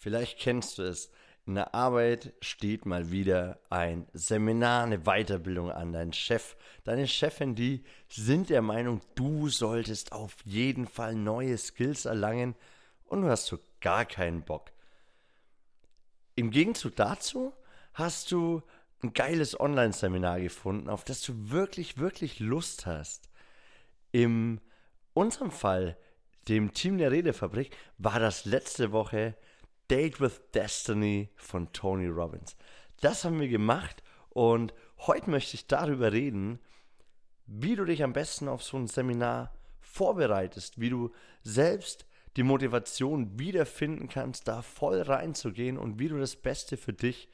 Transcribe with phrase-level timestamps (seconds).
[0.00, 1.10] Vielleicht kennst du es.
[1.46, 5.92] In der Arbeit steht mal wieder ein Seminar, eine Weiterbildung an.
[5.92, 12.06] Dein Chef, deine Chefin, die sind der Meinung, du solltest auf jeden Fall neue Skills
[12.06, 12.54] erlangen
[13.04, 14.72] und du hast so gar keinen Bock.
[16.34, 17.52] Im Gegenzug dazu
[17.92, 18.62] hast du
[19.02, 23.28] ein geiles Online-Seminar gefunden, auf das du wirklich, wirklich Lust hast.
[24.12, 24.62] In
[25.12, 25.98] unserem Fall,
[26.48, 29.34] dem Team der Redefabrik, war das letzte Woche
[29.90, 32.56] Date with Destiny von Tony Robbins.
[33.00, 36.60] Das haben wir gemacht und heute möchte ich darüber reden,
[37.46, 41.10] wie du dich am besten auf so ein Seminar vorbereitest, wie du
[41.42, 42.06] selbst
[42.36, 47.28] die Motivation wiederfinden kannst, da voll reinzugehen und wie du das Beste für dich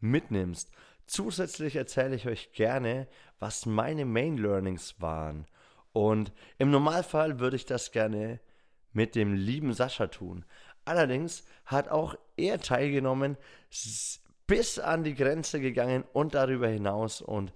[0.00, 0.72] mitnimmst.
[1.06, 3.06] Zusätzlich erzähle ich euch gerne,
[3.38, 5.46] was meine Main Learnings waren.
[5.92, 8.40] Und im Normalfall würde ich das gerne
[8.92, 10.44] mit dem lieben Sascha tun.
[10.84, 13.36] Allerdings hat auch er teilgenommen,
[14.46, 17.52] bis an die Grenze gegangen und darüber hinaus und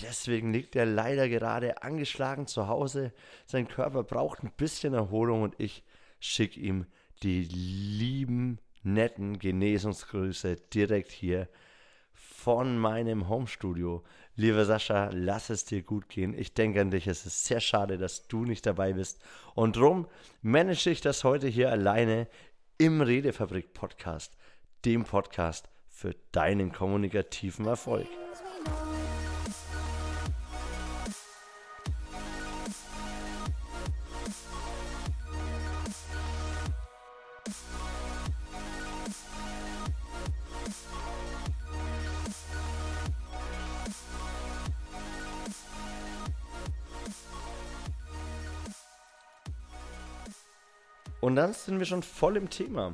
[0.00, 3.12] deswegen liegt er leider gerade angeschlagen zu Hause.
[3.46, 5.84] Sein Körper braucht ein bisschen Erholung und ich
[6.18, 6.86] schicke ihm
[7.22, 11.48] die lieben, netten Genesungsgrüße direkt hier
[12.14, 14.02] von meinem Homestudio.
[14.34, 16.32] Lieber Sascha, lass es dir gut gehen.
[16.38, 17.06] Ich denke an dich.
[17.06, 19.20] Es ist sehr schade, dass du nicht dabei bist.
[19.54, 20.06] Und drum
[20.40, 22.26] manage ich das heute hier alleine
[22.80, 24.38] im Redefabrik Podcast,
[24.86, 28.06] dem Podcast für deinen kommunikativen Erfolg.
[51.30, 52.92] Und dann sind wir schon voll im Thema.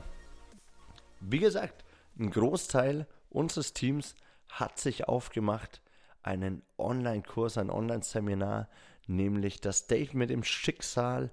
[1.21, 1.87] Wie gesagt,
[2.19, 4.15] ein Großteil unseres Teams
[4.51, 5.81] hat sich aufgemacht,
[6.23, 8.69] einen Online-Kurs, ein Online-Seminar,
[9.07, 11.31] nämlich das Date mit dem Schicksal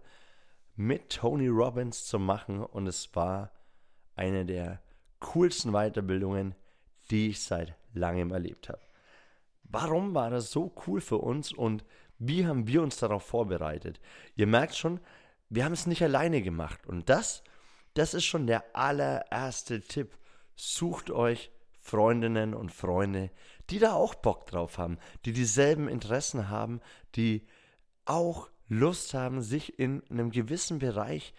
[0.77, 2.63] mit Tony Robbins zu machen.
[2.63, 3.51] Und es war
[4.15, 4.81] eine der
[5.19, 6.55] coolsten Weiterbildungen,
[7.11, 8.79] die ich seit langem erlebt habe.
[9.63, 11.83] Warum war das so cool für uns und
[12.17, 13.99] wie haben wir uns darauf vorbereitet?
[14.37, 15.01] Ihr merkt schon,
[15.53, 16.87] wir haben es nicht alleine gemacht.
[16.87, 17.43] Und das,
[17.93, 20.17] das ist schon der allererste Tipp.
[20.55, 23.29] Sucht euch Freundinnen und Freunde,
[23.69, 26.81] die da auch Bock drauf haben, die dieselben Interessen haben,
[27.15, 27.45] die
[28.05, 31.33] auch Lust haben, sich in einem gewissen Bereich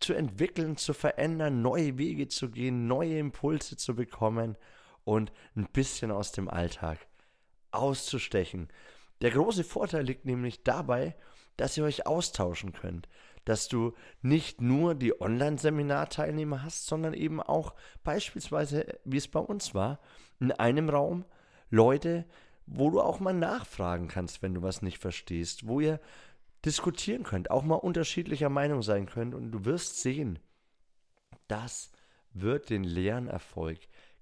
[0.00, 4.58] zu entwickeln, zu verändern, neue Wege zu gehen, neue Impulse zu bekommen
[5.04, 6.98] und ein bisschen aus dem Alltag
[7.70, 8.68] auszustechen.
[9.22, 11.16] Der große Vorteil liegt nämlich dabei,
[11.56, 13.08] dass ihr euch austauschen könnt,
[13.44, 19.74] dass du nicht nur die Online-Seminarteilnehmer hast, sondern eben auch beispielsweise, wie es bei uns
[19.74, 20.00] war,
[20.40, 21.24] in einem Raum
[21.70, 22.24] Leute,
[22.66, 26.00] wo du auch mal nachfragen kannst, wenn du was nicht verstehst, wo ihr
[26.64, 30.38] diskutieren könnt, auch mal unterschiedlicher Meinung sein könnt und du wirst sehen,
[31.48, 31.90] das
[32.32, 33.78] wird den Lernerfolg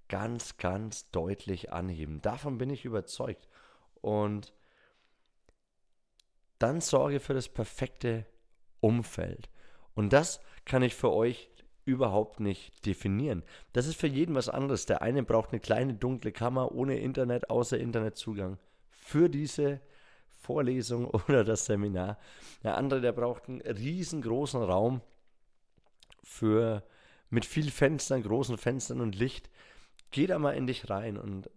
[0.08, 2.20] ganz, ganz deutlich anheben.
[2.20, 3.48] Davon bin ich überzeugt.
[4.02, 4.52] Und
[6.58, 8.26] dann sorge für das perfekte
[8.82, 9.48] Umfeld.
[9.94, 11.48] Und das kann ich für euch
[11.84, 13.42] überhaupt nicht definieren.
[13.72, 14.86] Das ist für jeden was anderes.
[14.86, 18.58] Der eine braucht eine kleine dunkle Kammer ohne Internet, außer Internetzugang
[18.90, 19.80] für diese
[20.40, 22.18] Vorlesung oder das Seminar.
[22.62, 25.00] Der andere, der braucht einen riesengroßen Raum
[26.22, 26.84] für
[27.30, 29.48] mit viel Fenstern, großen Fenstern und Licht.
[30.10, 31.50] Geh da mal in dich rein und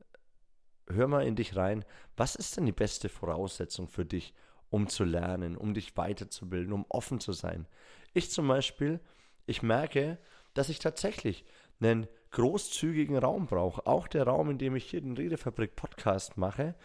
[0.88, 1.84] hör mal in dich rein.
[2.16, 4.34] Was ist denn die beste Voraussetzung für dich,
[4.70, 7.68] um zu lernen, um dich weiterzubilden, um offen zu sein.
[8.14, 9.00] Ich zum Beispiel,
[9.46, 10.18] ich merke,
[10.54, 11.46] dass ich tatsächlich
[11.80, 13.86] einen großzügigen Raum brauche.
[13.88, 16.76] Auch der Raum, in dem ich hier den Redefabrik Podcast mache.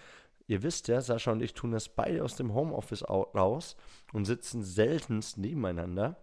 [0.47, 3.77] Ihr wisst ja, Sascha und ich tun das beide aus dem Homeoffice raus
[4.13, 6.21] und sitzen seltenst nebeneinander.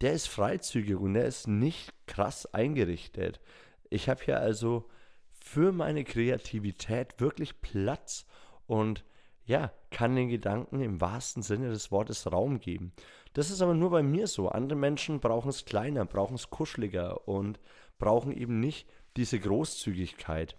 [0.00, 3.40] Der ist freizügig und der ist nicht krass eingerichtet.
[3.88, 4.88] Ich habe hier also
[5.32, 8.26] für meine Kreativität wirklich Platz
[8.66, 9.04] und
[9.52, 12.94] ja, kann den Gedanken im wahrsten Sinne des Wortes Raum geben.
[13.34, 14.48] Das ist aber nur bei mir so.
[14.48, 17.60] Andere Menschen brauchen es kleiner, brauchen es kuscheliger und
[17.98, 18.88] brauchen eben nicht
[19.18, 20.56] diese Großzügigkeit.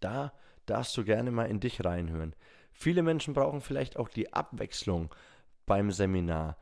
[0.00, 0.32] Da
[0.64, 2.34] darfst du gerne mal in dich reinhören.
[2.72, 5.14] Viele Menschen brauchen vielleicht auch die Abwechslung
[5.66, 6.56] beim Seminar.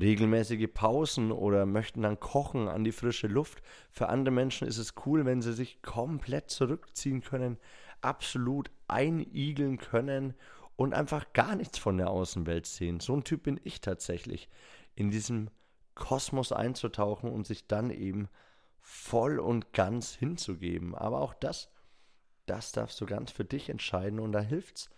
[0.00, 3.62] Regelmäßige Pausen oder möchten dann kochen an die frische Luft.
[3.92, 7.56] Für andere Menschen ist es cool, wenn sie sich komplett zurückziehen können,
[8.02, 10.34] absolut einigeln können
[10.76, 13.00] und einfach gar nichts von der Außenwelt sehen.
[13.00, 14.48] So ein Typ bin ich tatsächlich.
[14.94, 15.50] In diesem
[15.94, 18.28] Kosmos einzutauchen und sich dann eben
[18.80, 20.94] voll und ganz hinzugeben.
[20.94, 21.70] Aber auch das,
[22.46, 24.90] das darfst du ganz für dich entscheiden und da hilft es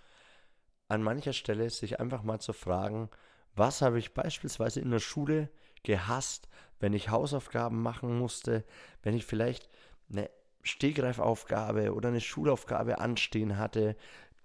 [0.88, 3.10] an mancher Stelle, sich einfach mal zu fragen,
[3.54, 5.48] was habe ich beispielsweise in der Schule
[5.82, 6.48] gehasst,
[6.80, 8.64] wenn ich Hausaufgaben machen musste,
[9.02, 9.68] wenn ich vielleicht
[10.10, 10.28] eine
[10.64, 13.96] Stegreifaufgabe oder eine Schulaufgabe anstehen hatte,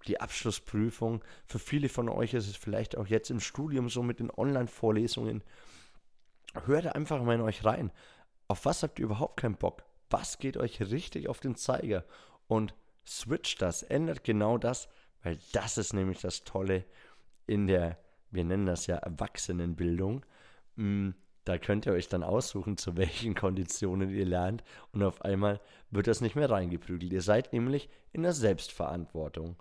[0.06, 1.22] die Abschlussprüfung.
[1.46, 5.42] Für viele von euch ist es vielleicht auch jetzt im Studium so mit den Online-Vorlesungen.
[6.66, 7.90] Hört einfach mal in euch rein.
[8.48, 9.82] Auf was habt ihr überhaupt keinen Bock?
[10.10, 12.04] Was geht euch richtig auf den Zeiger?
[12.48, 12.74] Und
[13.06, 14.88] switcht das, ändert genau das,
[15.22, 16.84] weil das ist nämlich das Tolle
[17.46, 17.98] in der,
[18.30, 20.24] wir nennen das ja Erwachsenenbildung.
[21.44, 25.60] Da könnt ihr euch dann aussuchen, zu welchen Konditionen ihr lernt und auf einmal
[25.90, 27.12] wird das nicht mehr reingeprügelt.
[27.12, 29.56] Ihr seid nämlich in der Selbstverantwortung.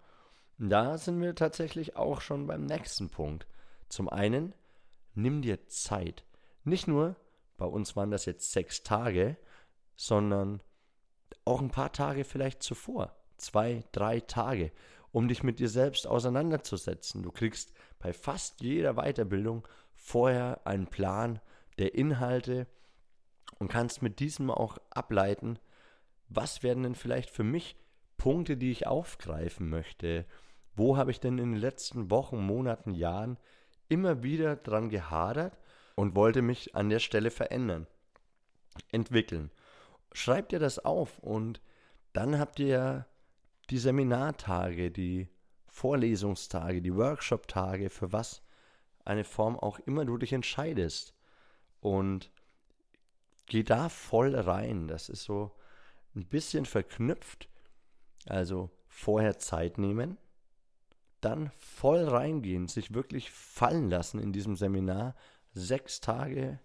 [0.57, 3.47] Da sind wir tatsächlich auch schon beim nächsten Punkt.
[3.87, 4.53] Zum einen,
[5.15, 6.25] nimm dir Zeit.
[6.65, 7.15] Nicht nur,
[7.57, 9.37] bei uns waren das jetzt sechs Tage,
[9.95, 10.61] sondern
[11.45, 13.15] auch ein paar Tage vielleicht zuvor.
[13.37, 14.71] Zwei, drei Tage,
[15.11, 17.23] um dich mit dir selbst auseinanderzusetzen.
[17.23, 21.39] Du kriegst bei fast jeder Weiterbildung vorher einen Plan
[21.79, 22.67] der Inhalte
[23.57, 25.59] und kannst mit diesem auch ableiten,
[26.27, 27.75] was werden denn vielleicht für mich
[28.17, 30.25] Punkte, die ich aufgreifen möchte,
[30.75, 33.37] wo habe ich denn in den letzten Wochen, Monaten, Jahren
[33.87, 35.57] immer wieder dran gehadert
[35.95, 37.87] und wollte mich an der Stelle verändern,
[38.91, 39.51] entwickeln?
[40.13, 41.61] Schreibt dir das auf und
[42.13, 43.05] dann habt ihr
[43.69, 45.29] die Seminartage, die
[45.67, 48.41] Vorlesungstage, die Workshop-Tage, für was
[49.05, 51.13] eine Form auch immer du dich entscheidest.
[51.81, 52.31] Und
[53.45, 54.87] geh da voll rein.
[54.87, 55.51] Das ist so
[56.15, 57.49] ein bisschen verknüpft.
[58.27, 60.17] Also vorher Zeit nehmen,
[61.21, 65.15] dann voll reingehen, sich wirklich fallen lassen in diesem Seminar.
[65.53, 66.59] Sechs Tage,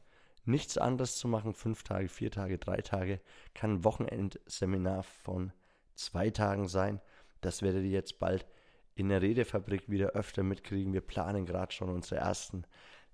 [0.45, 3.21] nichts anderes zu machen, fünf Tage, vier Tage, drei Tage,
[3.55, 5.53] kann ein Wochenendseminar von
[5.95, 7.01] zwei Tagen sein.
[7.41, 8.47] Das werdet ihr jetzt bald
[8.95, 10.93] in der Redefabrik wieder öfter mitkriegen.
[10.93, 12.65] Wir planen gerade schon unsere ersten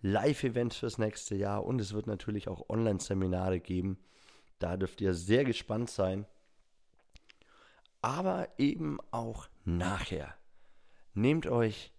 [0.03, 3.99] Live-Events fürs nächste Jahr und es wird natürlich auch Online-Seminare geben.
[4.59, 6.27] Da dürft ihr sehr gespannt sein.
[8.03, 10.35] Aber eben auch nachher.
[11.13, 11.93] Nehmt euch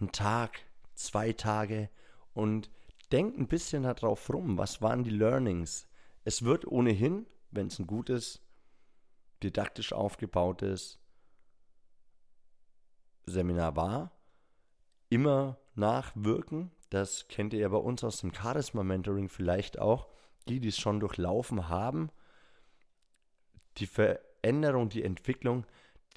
[0.00, 0.60] einen Tag,
[0.94, 1.88] zwei Tage
[2.32, 2.70] und
[3.12, 5.86] denkt ein bisschen darauf rum, was waren die Learnings.
[6.24, 8.42] Es wird ohnehin, wenn es ein gutes,
[9.42, 10.98] didaktisch aufgebautes
[13.26, 14.12] Seminar war,
[15.08, 16.70] immer nachwirken.
[16.90, 20.08] Das kennt ihr ja bei uns aus dem Charisma Mentoring vielleicht auch.
[20.48, 22.10] Die, die es schon durchlaufen haben,
[23.78, 25.64] die Veränderung, die Entwicklung,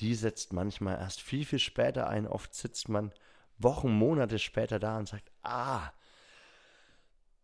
[0.01, 2.27] die setzt manchmal erst viel, viel später ein.
[2.27, 3.13] Oft sitzt man
[3.57, 5.91] Wochen, Monate später da und sagt, ah,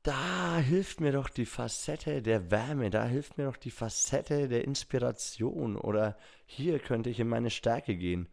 [0.04, 4.66] da hilft mir doch die Facette der Wärme, da hilft mir doch die Facette der
[4.66, 8.28] Inspiration oder hier könnte ich in meine Stärke gehen.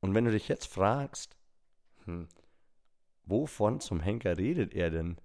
[0.00, 1.36] Und wenn du dich jetzt fragst,
[2.04, 2.28] hm,
[3.28, 5.20] wovon zum Henker redet er denn?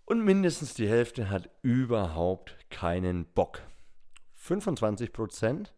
[0.05, 3.63] Und mindestens die Hälfte hat überhaupt keinen Bock.
[4.41, 5.69] 25%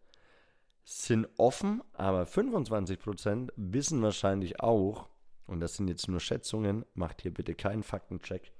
[0.83, 5.09] sind offen, aber 25% wissen wahrscheinlich auch,
[5.47, 8.51] und das sind jetzt nur Schätzungen, macht hier bitte keinen Faktencheck,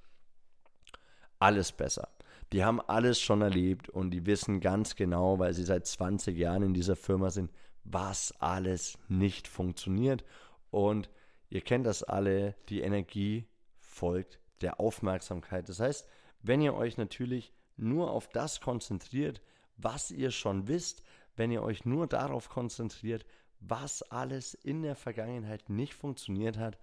[1.46, 2.10] alles besser.
[2.54, 6.64] Die haben alles schon erlebt und die wissen ganz genau, weil sie seit 20 Jahren
[6.64, 7.52] in dieser Firma sind,
[7.84, 10.24] was alles nicht funktioniert.
[10.72, 11.10] Und
[11.50, 13.46] ihr kennt das alle, die Energie
[13.78, 15.70] folgt der Aufmerksamkeit.
[15.70, 16.08] Das heißt,
[16.42, 19.42] wenn ihr euch natürlich nur auf das konzentriert,
[19.78, 21.04] was ihr schon wisst,
[21.36, 23.25] wenn ihr euch nur darauf konzentriert,
[23.60, 26.80] was alles in der Vergangenheit nicht funktioniert hat,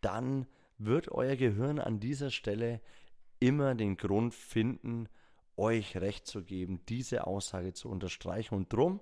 [0.00, 0.46] dann
[0.78, 2.80] wird euer Gehirn an dieser Stelle
[3.44, 5.06] immer den Grund finden,
[5.56, 8.54] euch recht zu geben, diese Aussage zu unterstreichen.
[8.54, 9.00] Und drum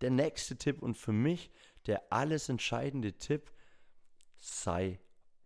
[0.00, 1.50] der nächste Tipp und für mich
[1.86, 3.52] der alles entscheidende Tipp,
[4.36, 4.98] sei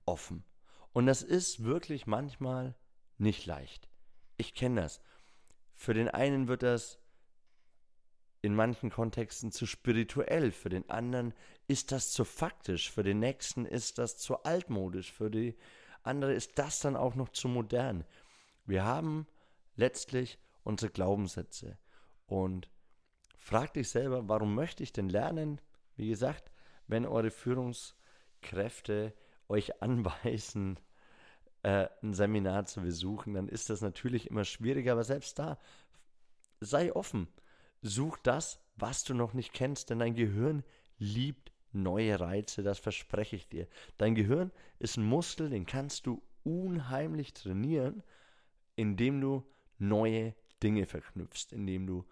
[0.07, 0.45] offen.
[0.93, 2.75] Und das ist wirklich manchmal
[3.19, 3.91] nicht leicht.
[4.39, 5.03] Ich kenne das.
[5.75, 6.99] Für den einen wird das
[8.41, 11.35] in manchen Kontexten zu spirituell, für den anderen
[11.67, 15.57] ist das zu faktisch, für den nächsten ist das zu altmodisch, für die
[16.03, 18.05] andere ist das dann auch noch zu modern.
[18.69, 19.27] Wir haben
[19.77, 21.79] letztlich unsere Glaubenssätze
[22.27, 22.69] und
[23.39, 25.59] frag dich selber, warum möchte ich denn lernen?
[25.97, 26.53] Wie gesagt,
[26.87, 29.15] wenn eure Führungskräfte
[29.49, 30.79] euch anweisen,
[31.63, 35.59] äh, ein Seminar zu besuchen, dann ist das natürlich immer schwieriger, aber selbst da,
[36.61, 37.27] sei offen.
[37.81, 40.63] Such das, was du noch nicht kennst, denn dein Gehirn
[40.99, 43.67] liebt neue Reize, das verspreche ich dir.
[43.97, 48.03] Dein Gehirn ist ein Muskel, den kannst du unheimlich trainieren,
[48.79, 49.45] indem du
[49.79, 52.07] neue Dinge verknüpfst, indem du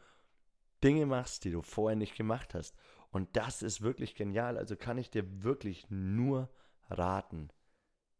[0.83, 2.75] Dinge machst, die du vorher nicht gemacht hast.
[3.11, 4.59] Und das ist wirklich genial.
[4.59, 6.51] Also kann ich dir wirklich nur
[6.91, 7.51] raten,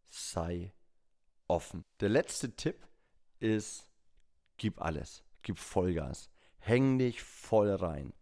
[0.05, 0.73] sei
[1.49, 1.85] offen.
[1.99, 2.87] Der letzte Tipp
[3.41, 3.91] ist,
[4.59, 8.13] gib alles, gib Vollgas, häng dich voll rein.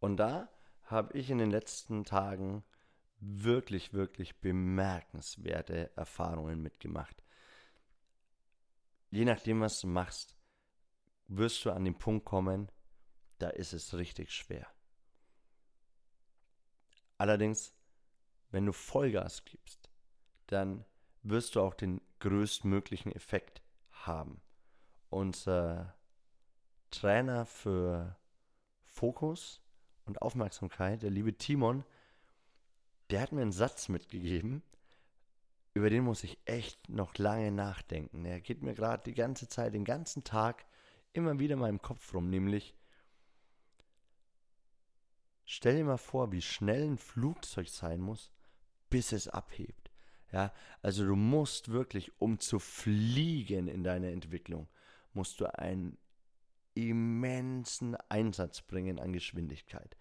[0.00, 0.48] Und da
[0.84, 2.64] habe ich in den letzten Tagen
[3.20, 7.22] wirklich, wirklich bemerkenswerte Erfahrungen mitgemacht.
[9.10, 10.36] Je nachdem, was du machst,
[11.28, 12.70] wirst du an den Punkt kommen,
[13.38, 14.66] da ist es richtig schwer.
[17.18, 17.74] Allerdings,
[18.50, 19.90] wenn du Vollgas gibst,
[20.46, 20.84] dann
[21.22, 24.40] wirst du auch den größtmöglichen Effekt haben.
[25.10, 25.96] Unser
[26.90, 28.16] Trainer für
[28.84, 29.60] Fokus
[30.04, 31.84] und Aufmerksamkeit, der liebe Timon,
[33.10, 34.62] der hat mir einen Satz mitgegeben,
[35.76, 38.24] über den muss ich echt noch lange nachdenken.
[38.24, 40.64] Er geht mir gerade die ganze Zeit, den ganzen Tag
[41.12, 42.74] immer wieder in meinem Kopf rum, nämlich
[45.44, 48.32] stell dir mal vor, wie schnell ein Flugzeug sein muss,
[48.88, 49.90] bis es abhebt.
[50.32, 54.68] Ja, also du musst wirklich, um zu fliegen in deiner Entwicklung,
[55.12, 55.98] musst du einen
[56.72, 59.94] immensen Einsatz bringen an Geschwindigkeit.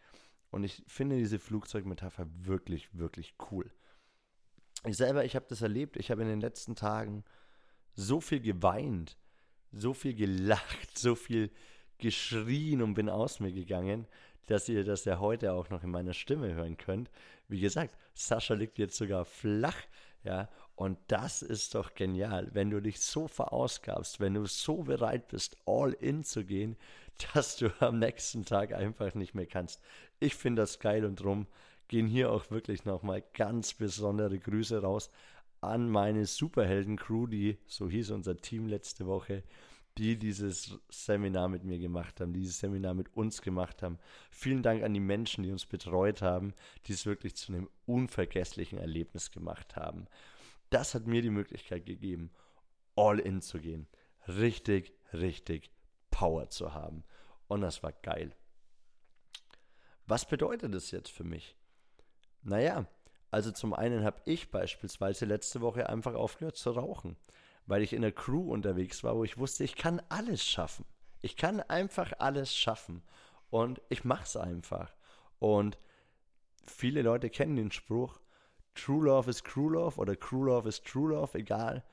[0.52, 3.70] Und ich finde diese Flugzeugmetapher wirklich, wirklich cool.
[4.86, 5.98] Ich selber, ich habe das erlebt.
[5.98, 7.24] Ich habe in den letzten Tagen
[7.94, 9.18] so viel geweint,
[9.72, 11.52] so viel gelacht, so viel
[11.98, 14.08] geschrien und bin aus mir gegangen,
[14.48, 17.10] dass ihr das ja heute auch noch in meiner Stimme hören könnt.
[17.48, 19.78] Wie gesagt, Sascha liegt jetzt sogar flach,
[20.24, 25.28] ja, und das ist doch genial, wenn du dich so verausgabst, wenn du so bereit
[25.30, 26.76] bist, all in zu gehen,
[27.34, 29.82] dass du am nächsten Tag einfach nicht mehr kannst.
[30.20, 31.48] Ich finde das geil und drum
[31.88, 35.10] gehen hier auch wirklich nochmal ganz besondere Grüße raus
[35.62, 39.44] an meine Superhelden-Crew, die, so hieß unser Team letzte Woche,
[39.98, 43.98] die dieses Seminar mit mir gemacht haben, dieses Seminar mit uns gemacht haben.
[44.30, 46.54] Vielen Dank an die Menschen, die uns betreut haben,
[46.86, 50.08] die es wirklich zu einem unvergesslichen Erlebnis gemacht haben.
[50.70, 52.32] Das hat mir die Möglichkeit gegeben,
[52.96, 53.88] all in zu gehen.
[54.28, 55.72] Richtig, richtig
[56.12, 57.04] Power zu haben.
[57.48, 58.36] Und das war geil.
[60.08, 61.56] Was bedeutet das jetzt für mich?
[62.46, 62.86] Naja,
[63.30, 67.18] also zum einen habe ich beispielsweise letzte Woche einfach aufgehört zu rauchen
[67.68, 70.86] weil ich in der Crew unterwegs war, wo ich wusste, ich kann alles schaffen.
[71.22, 73.02] Ich kann einfach alles schaffen.
[73.50, 74.94] Und ich mache es einfach.
[75.40, 75.78] Und
[76.68, 78.20] viele Leute kennen den Spruch,
[78.76, 81.84] True Love is Crew Love oder Crew Love is True Love, egal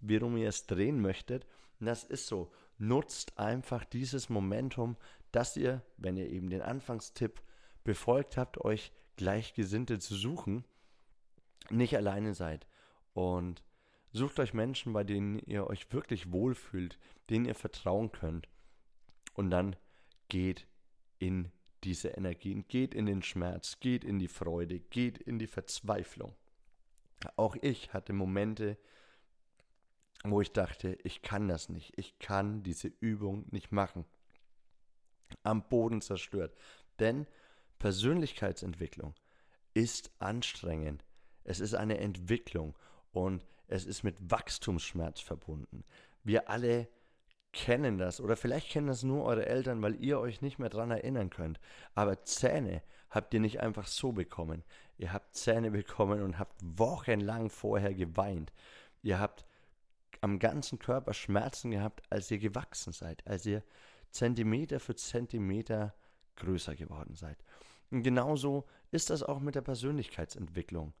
[0.00, 1.46] wie rum ihr es drehen möchtet.
[1.78, 2.50] Und das ist so.
[2.78, 4.96] Nutzt einfach dieses Momentum,
[5.30, 7.40] dass ihr, wenn ihr eben den Anfangstipp
[7.84, 10.64] befolgt habt, euch Gleichgesinnte zu suchen,
[11.70, 12.66] nicht alleine seid.
[13.14, 13.62] Und
[14.14, 16.98] Sucht euch Menschen, bei denen ihr euch wirklich wohlfühlt,
[17.30, 18.46] denen ihr vertrauen könnt.
[19.32, 19.74] Und dann
[20.28, 20.66] geht
[21.18, 21.50] in
[21.82, 26.34] diese Energien, geht in den Schmerz, geht in die Freude, geht in die Verzweiflung.
[27.36, 28.76] Auch ich hatte Momente,
[30.24, 34.04] wo ich dachte, ich kann das nicht, ich kann diese Übung nicht machen.
[35.42, 36.54] Am Boden zerstört.
[36.98, 37.26] Denn
[37.82, 39.12] Persönlichkeitsentwicklung
[39.74, 41.04] ist anstrengend.
[41.42, 42.78] Es ist eine Entwicklung
[43.10, 45.82] und es ist mit Wachstumsschmerz verbunden.
[46.22, 46.86] Wir alle
[47.50, 50.92] kennen das oder vielleicht kennen das nur eure Eltern, weil ihr euch nicht mehr daran
[50.92, 51.58] erinnern könnt.
[51.96, 54.62] Aber Zähne habt ihr nicht einfach so bekommen.
[54.96, 58.52] Ihr habt Zähne bekommen und habt wochenlang vorher geweint.
[59.02, 59.44] Ihr habt
[60.20, 63.64] am ganzen Körper Schmerzen gehabt, als ihr gewachsen seid, als ihr
[64.12, 65.96] Zentimeter für Zentimeter
[66.36, 67.38] größer geworden seid.
[67.92, 70.94] Und genauso ist das auch mit der Persönlichkeitsentwicklung.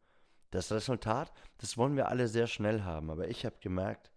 [0.50, 4.12] Das Resultat, das wollen wir alle sehr schnell haben, aber ich habe gemerkt,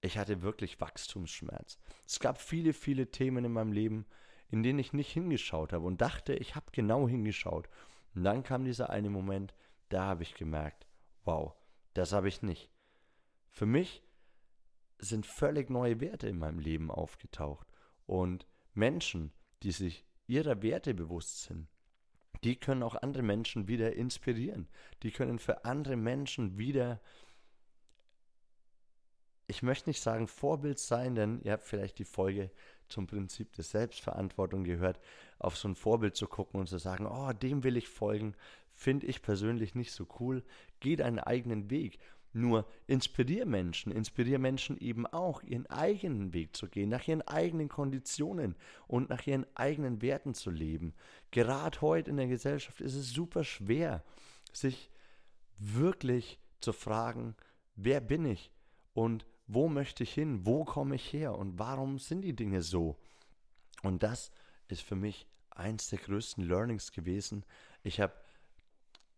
[0.00, 1.78] ich hatte wirklich Wachstumsschmerz.
[2.06, 4.06] Es gab viele, viele Themen in meinem Leben,
[4.48, 7.68] in denen ich nicht hingeschaut habe und dachte, ich habe genau hingeschaut.
[8.14, 9.52] Und dann kam dieser eine Moment,
[9.90, 10.86] da habe ich gemerkt,
[11.24, 11.52] wow,
[11.92, 12.70] das habe ich nicht.
[13.50, 14.02] Für mich
[14.98, 17.66] sind völlig neue Werte in meinem Leben aufgetaucht.
[18.06, 21.68] Und Menschen, die sich ihrer Werte bewusst sind,
[22.44, 24.68] die können auch andere Menschen wieder inspirieren.
[25.02, 27.00] Die können für andere Menschen wieder,
[29.46, 32.50] ich möchte nicht sagen Vorbild sein, denn ihr habt vielleicht die Folge
[32.88, 35.00] zum Prinzip der Selbstverantwortung gehört,
[35.38, 38.34] auf so ein Vorbild zu gucken und zu sagen, oh, dem will ich folgen,
[38.74, 40.42] finde ich persönlich nicht so cool.
[40.80, 41.98] Geh deinen eigenen Weg.
[42.32, 47.68] Nur inspirier Menschen, inspirier Menschen eben auch, ihren eigenen Weg zu gehen, nach ihren eigenen
[47.68, 48.54] Konditionen
[48.86, 50.94] und nach ihren eigenen Werten zu leben.
[51.32, 54.04] Gerade heute in der Gesellschaft ist es super schwer,
[54.52, 54.90] sich
[55.58, 57.34] wirklich zu fragen,
[57.74, 58.52] wer bin ich
[58.92, 62.96] und wo möchte ich hin, wo komme ich her und warum sind die Dinge so.
[63.82, 64.30] Und das
[64.68, 67.44] ist für mich eins der größten Learnings gewesen.
[67.82, 68.14] Ich habe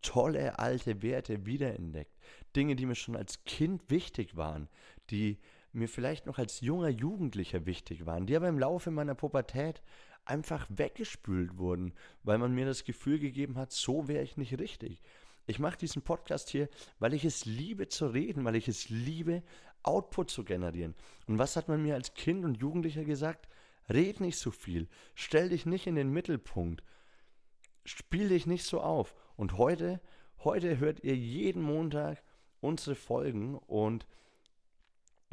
[0.01, 2.17] tolle alte Werte wiederentdeckt.
[2.57, 4.69] Dinge, die mir schon als Kind wichtig waren,
[5.11, 5.39] die
[5.73, 9.83] mir vielleicht noch als junger Jugendlicher wichtig waren, die aber im Laufe meiner Pubertät
[10.25, 15.03] einfach weggespült wurden, weil man mir das Gefühl gegeben hat, so wäre ich nicht richtig.
[15.47, 16.69] Ich mache diesen Podcast hier,
[16.99, 19.43] weil ich es liebe zu reden, weil ich es liebe,
[19.83, 20.95] Output zu generieren.
[21.27, 23.49] Und was hat man mir als Kind und Jugendlicher gesagt?
[23.89, 26.85] Red nicht so viel, stell dich nicht in den Mittelpunkt,
[27.85, 29.15] spiel dich nicht so auf.
[29.37, 30.01] Und heute,
[30.45, 32.23] heute hört ihr jeden Montag
[32.63, 34.07] unsere Folgen und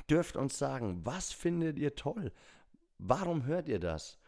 [0.09, 2.31] dürft uns sagen, was findet ihr toll?
[2.97, 4.19] Warum hört ihr das?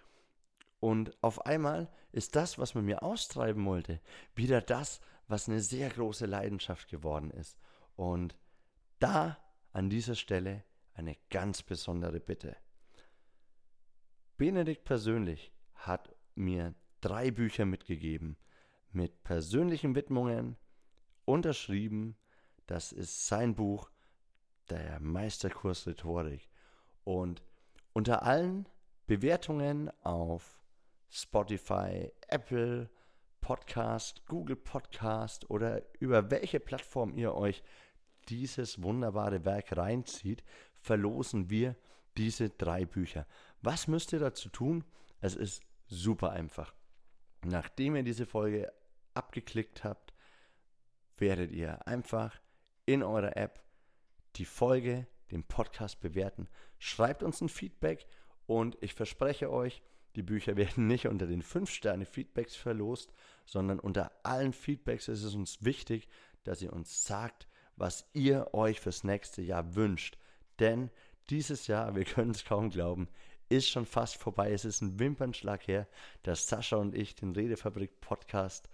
[0.79, 4.01] Und auf einmal ist das, was man mir austreiben wollte,
[4.35, 7.57] wieder das, was eine sehr große Leidenschaft geworden ist.
[7.95, 8.35] Und
[8.99, 9.37] da
[9.73, 12.57] an dieser Stelle eine ganz besondere Bitte.
[14.37, 18.37] Benedikt persönlich hat mir drei Bücher mitgegeben
[18.91, 20.57] mit persönlichen Widmungen,
[21.25, 22.17] unterschrieben.
[22.67, 23.89] Das ist sein Buch,
[24.69, 26.47] der Meisterkurs Rhetorik.
[27.03, 27.41] Und
[27.93, 28.67] unter allen
[29.07, 30.61] Bewertungen auf
[31.09, 32.89] Spotify, Apple
[33.41, 37.63] Podcast, Google Podcast oder über welche Plattform ihr euch
[38.29, 40.43] dieses wunderbare Werk reinzieht,
[40.75, 41.75] verlosen wir
[42.17, 43.25] diese drei Bücher.
[43.61, 44.83] Was müsst ihr dazu tun?
[45.19, 46.73] Es ist super einfach.
[47.43, 48.71] Nachdem ihr diese Folge
[49.13, 50.13] abgeklickt habt,
[51.17, 52.39] werdet ihr einfach
[52.85, 53.63] in eurer App
[54.35, 56.47] die Folge, den Podcast bewerten.
[56.79, 58.05] Schreibt uns ein Feedback
[58.45, 59.81] und ich verspreche euch,
[60.15, 63.13] die Bücher werden nicht unter den 5-Sterne-Feedbacks verlost,
[63.45, 66.07] sondern unter allen Feedbacks ist es uns wichtig,
[66.43, 70.17] dass ihr uns sagt, was ihr euch fürs nächste Jahr wünscht.
[70.59, 70.89] Denn
[71.29, 73.07] dieses Jahr, wir können es kaum glauben,
[73.49, 74.51] ist schon fast vorbei.
[74.51, 75.87] Es ist ein Wimpernschlag her,
[76.23, 78.69] dass Sascha und ich den Redefabrik Podcast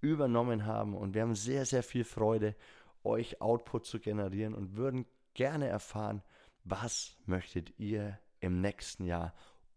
[0.00, 2.56] übernommen haben und wir haben sehr, sehr viel Freude,
[3.04, 6.22] euch Output zu generieren und würden gerne erfahren,
[6.64, 9.34] was möchtet ihr im nächsten Jahr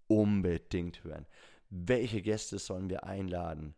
[0.07, 1.25] unbedingt hören.
[1.69, 3.75] Welche Gäste sollen wir einladen?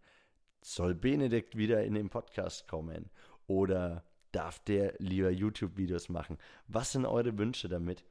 [0.62, 3.10] Soll Benedikt wieder in den Podcast kommen?
[3.47, 6.38] Oder darf der lieber YouTube-Videos machen?
[6.67, 8.03] Was sind eure Wünsche damit?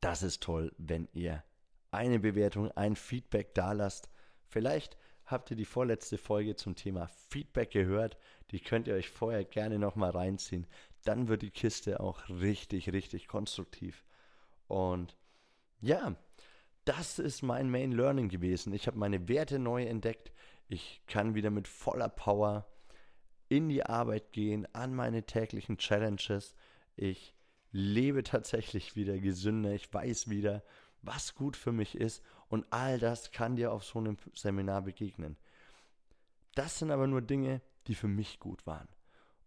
[0.00, 1.42] Das ist toll, wenn ihr
[1.90, 4.08] eine Bewertung, ein Feedback dalasst.
[4.46, 4.96] Vielleicht
[5.28, 8.16] habt ihr die vorletzte Folge zum Thema Feedback gehört.
[8.50, 10.66] Die könnt ihr euch vorher gerne nochmal reinziehen.
[11.04, 14.04] Dann wird die Kiste auch richtig, richtig konstruktiv.
[14.66, 15.16] Und
[15.80, 16.16] ja,
[16.84, 18.72] das ist mein Main Learning gewesen.
[18.72, 20.32] Ich habe meine Werte neu entdeckt.
[20.66, 22.66] Ich kann wieder mit voller Power
[23.48, 26.54] in die Arbeit gehen, an meine täglichen Challenges.
[26.96, 27.34] Ich
[27.70, 29.72] lebe tatsächlich wieder gesünder.
[29.72, 30.62] Ich weiß wieder,
[31.02, 32.22] was gut für mich ist.
[32.48, 35.36] Und all das kann dir auf so einem Seminar begegnen.
[36.54, 38.88] Das sind aber nur Dinge, die für mich gut waren.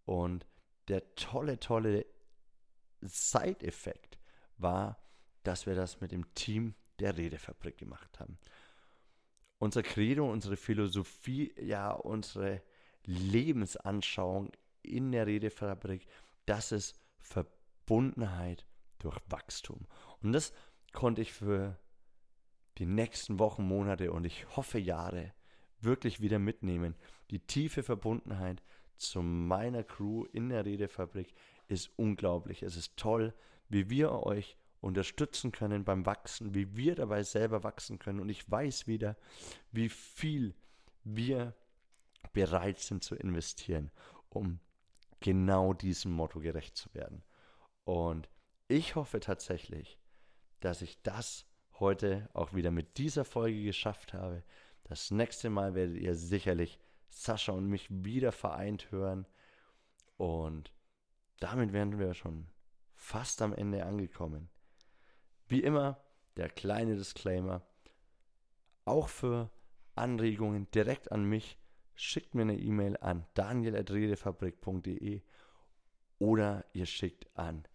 [0.06, 0.46] Und
[0.88, 2.06] der tolle, tolle
[3.02, 4.20] Side-Effekt
[4.58, 4.98] war,
[5.44, 8.38] dass wir das mit dem Team der Redefabrik gemacht haben.
[9.58, 12.62] Unser Credo, unsere Philosophie, ja, unsere
[13.06, 16.08] Lebensanschauung in der Redefabrik,
[16.46, 18.66] das ist Verbundenheit
[19.00, 19.88] durch Wachstum.
[20.22, 20.54] Und das
[20.94, 21.80] konnte ich für
[22.82, 25.34] die nächsten Wochen, Monate und ich hoffe Jahre
[25.82, 26.96] wirklich wieder mitnehmen.
[27.30, 28.64] Die tiefe Verbundenheit
[28.98, 31.32] zu meiner Crew in der Redefabrik
[31.68, 32.64] ist unglaublich.
[32.64, 33.36] Es ist toll,
[33.70, 38.20] wie wir euch unterstützen können beim Wachsen, wie wir dabei selber wachsen können.
[38.20, 39.16] Und ich weiß wieder,
[39.72, 40.56] wie viel
[41.04, 41.54] wir
[42.34, 43.92] bereit sind zu investieren,
[44.30, 44.60] um
[45.20, 47.22] genau diesem Motto gerecht zu werden.
[47.84, 48.28] Und
[48.68, 50.00] ich hoffe tatsächlich,
[50.62, 51.46] dass ich das
[51.82, 54.44] heute auch wieder mit dieser Folge geschafft habe.
[54.86, 59.28] Das nächste Mal werdet ihr sicherlich Sascha und mich wieder vereint hören.
[60.18, 60.72] Und
[61.40, 62.48] damit wären wir schon
[62.96, 64.50] fast am Ende angekommen.
[65.48, 66.02] Wie immer,
[66.38, 67.62] der kleine Disclaimer.
[68.86, 69.50] Auch für
[69.96, 71.58] Anregungen direkt an mich,
[71.94, 75.22] schickt mir eine E-Mail an daniel.redefabrik.de
[76.20, 77.68] oder ihr schickt an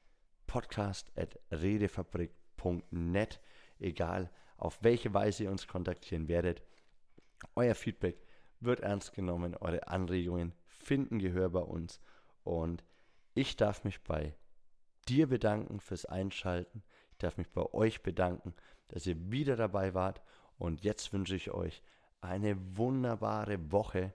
[0.46, 3.40] podcast.redefabrik.net,
[3.78, 6.62] egal auf welche Weise ihr uns kontaktieren werdet.
[7.54, 8.26] Euer Feedback
[8.60, 12.00] wird ernst genommen, eure Anregungen finden Gehör bei uns
[12.42, 12.84] und
[13.34, 14.34] ich darf mich bei
[15.08, 16.82] dir bedanken fürs Einschalten.
[17.12, 18.54] Ich darf mich bei euch bedanken,
[18.88, 20.22] dass ihr wieder dabei wart
[20.58, 21.82] und jetzt wünsche ich euch
[22.20, 24.14] eine wunderbare Woche.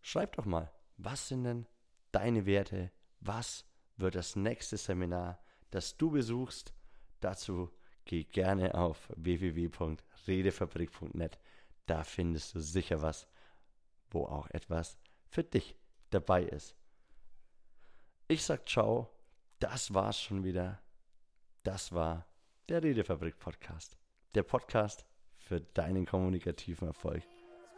[0.00, 1.66] Schreibt doch mal, was sind denn
[2.12, 2.90] deine Werte?
[3.20, 3.64] Was
[3.96, 5.38] wird das nächste Seminar,
[5.70, 6.72] das du besuchst?
[7.20, 7.70] Dazu
[8.08, 11.38] geh gerne auf www.redefabrik.net.
[11.86, 13.28] Da findest du sicher was,
[14.10, 15.76] wo auch etwas für dich
[16.10, 16.74] dabei ist.
[18.26, 19.08] Ich sag ciao,
[19.60, 20.82] das war's schon wieder.
[21.62, 22.26] Das war
[22.68, 23.96] der Redefabrik Podcast.
[24.34, 27.22] Der Podcast für deinen kommunikativen Erfolg.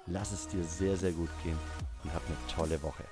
[0.06, 1.58] Lass es dir sehr, sehr gut gehen
[2.02, 3.04] und hab eine tolle Woche.